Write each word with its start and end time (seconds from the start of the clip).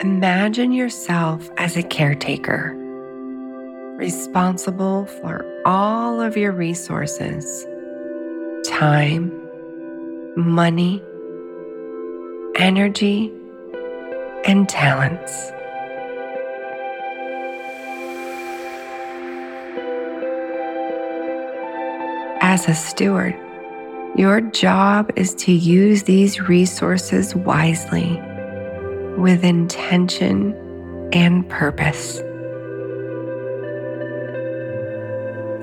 Imagine 0.00 0.70
yourself 0.70 1.50
as 1.56 1.76
a 1.76 1.82
caretaker, 1.82 2.72
responsible 3.96 5.06
for 5.06 5.44
all 5.66 6.20
of 6.20 6.36
your 6.36 6.52
resources 6.52 7.66
time, 8.64 9.32
money, 10.36 11.02
energy, 12.54 13.32
and 14.46 14.68
talents. 14.68 15.50
As 22.40 22.68
a 22.68 22.74
steward, 22.76 23.34
your 24.14 24.40
job 24.42 25.10
is 25.16 25.34
to 25.34 25.50
use 25.50 26.04
these 26.04 26.40
resources 26.40 27.34
wisely 27.34 28.22
with 29.18 29.42
intention 29.42 30.54
and 31.12 31.48
purpose. 31.48 32.20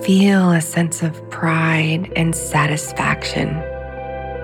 Feel 0.06 0.52
a 0.52 0.62
sense 0.62 1.02
of 1.02 1.30
pride 1.30 2.12
and 2.16 2.36
satisfaction 2.36 3.50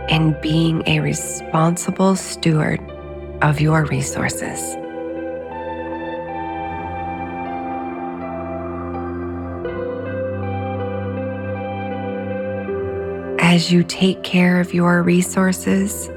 in 0.09 0.35
being 0.41 0.81
a 0.88 1.01
responsible 1.01 2.16
steward 2.16 2.79
of 3.41 3.59
your 3.59 3.85
resources. 3.85 4.59
As 13.39 13.71
you 13.71 13.83
take 13.83 14.23
care 14.23 14.61
of 14.61 14.73
your 14.73 15.03
resources, 15.03 16.07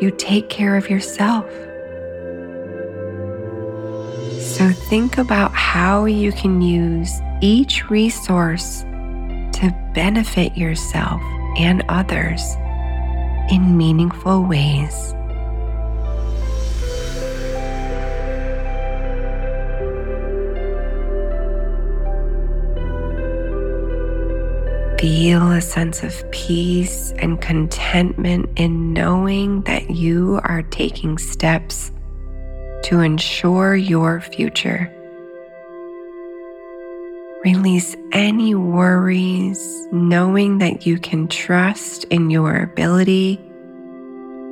you 0.00 0.12
take 0.18 0.48
care 0.48 0.76
of 0.76 0.90
yourself. 0.90 1.46
Think 4.88 5.18
about 5.18 5.52
how 5.52 6.04
you 6.04 6.30
can 6.30 6.62
use 6.62 7.20
each 7.40 7.90
resource 7.90 8.82
to 8.82 9.74
benefit 9.94 10.56
yourself 10.56 11.20
and 11.58 11.84
others 11.88 12.54
in 13.50 13.76
meaningful 13.76 14.44
ways. 14.44 15.12
Feel 25.00 25.50
a 25.50 25.60
sense 25.60 26.04
of 26.04 26.30
peace 26.30 27.12
and 27.18 27.40
contentment 27.40 28.48
in 28.56 28.92
knowing 28.92 29.62
that 29.62 29.90
you 29.90 30.40
are 30.44 30.62
taking 30.62 31.18
steps 31.18 31.90
to 32.86 33.00
ensure 33.00 33.74
your 33.74 34.20
future. 34.20 34.92
Release 37.44 37.96
any 38.12 38.54
worries, 38.54 39.88
knowing 39.90 40.58
that 40.58 40.86
you 40.86 40.98
can 40.98 41.26
trust 41.26 42.04
in 42.04 42.30
your 42.30 42.62
ability 42.62 43.36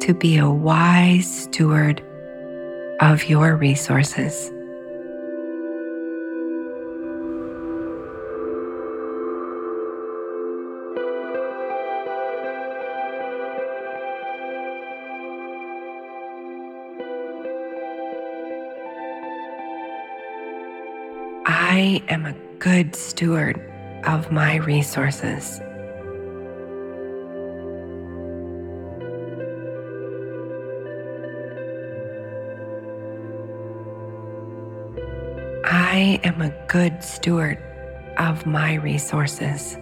to 0.00 0.16
be 0.18 0.36
a 0.36 0.50
wise 0.50 1.42
steward 1.42 2.02
of 3.00 3.28
your 3.28 3.56
resources. 3.56 4.50
Am 22.08 22.26
a 22.26 22.34
good 22.58 22.94
steward 22.94 23.60
of 24.06 24.30
my 24.30 24.56
resources. 24.56 25.60
I 35.64 36.20
am 36.24 36.42
a 36.42 36.50
good 36.68 37.02
steward 37.02 37.58
of 38.18 38.46
my 38.46 38.74
resources. 38.74 39.76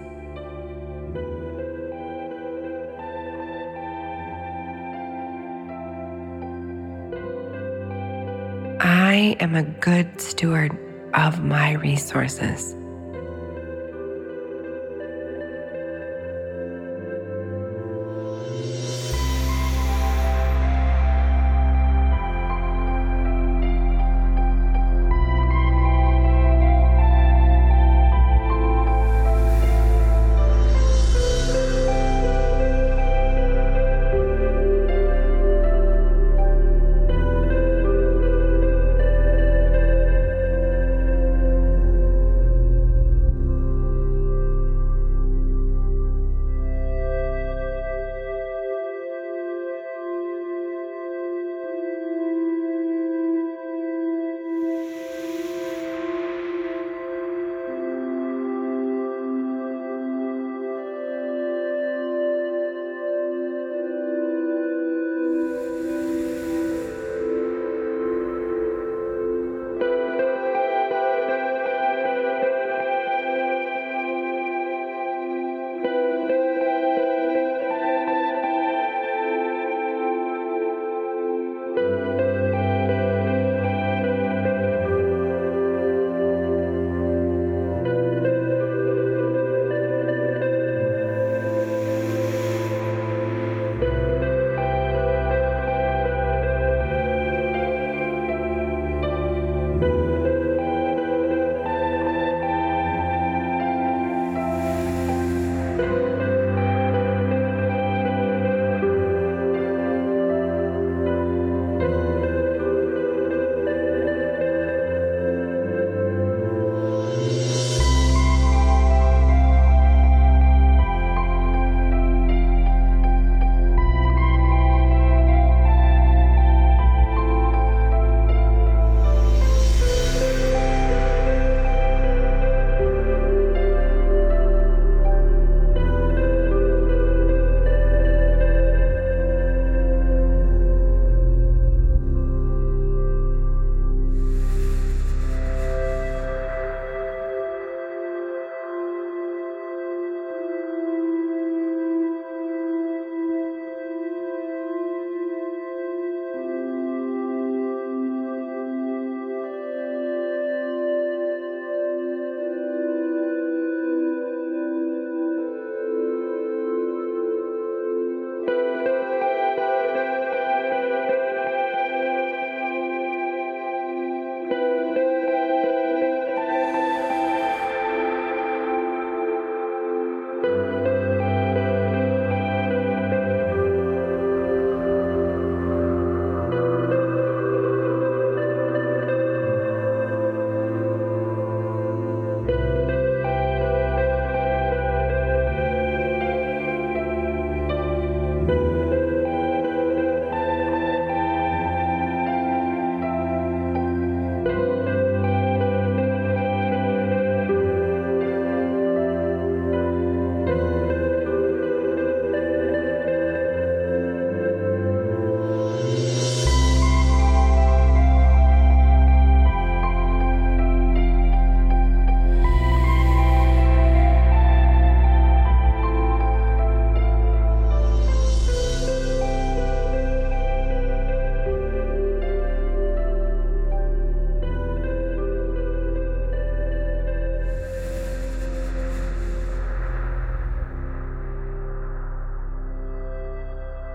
I 8.81 9.37
am 9.41 9.55
a 9.55 9.63
good 9.63 10.21
steward 10.21 10.79
of 11.15 11.45
my 11.45 11.73
resources. 11.73 12.77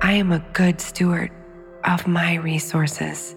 I 0.07 0.13
am 0.13 0.31
a 0.31 0.39
good 0.53 0.79
steward 0.79 1.31
of 1.83 2.07
my 2.07 2.35
resources. 2.35 3.35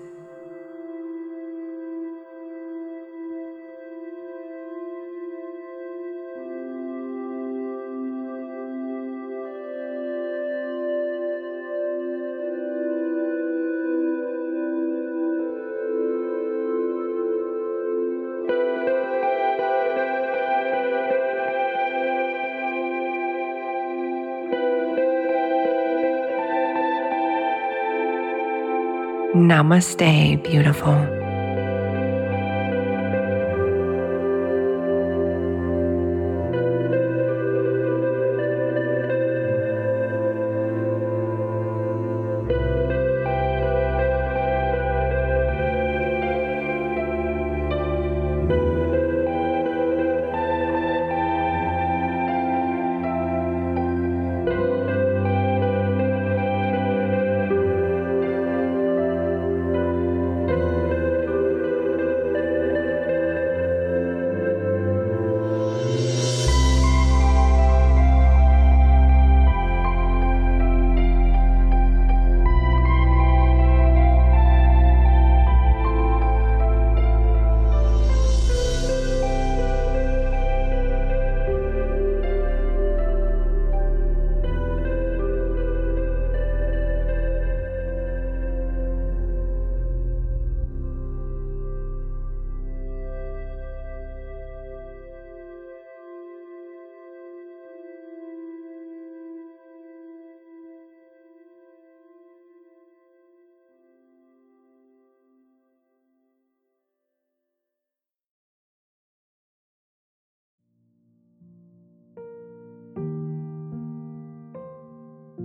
Namaste, 29.41 30.37
beautiful. 30.43 31.20